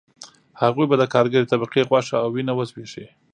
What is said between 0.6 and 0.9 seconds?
هغوی